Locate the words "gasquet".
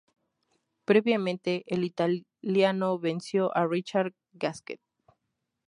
4.33-4.79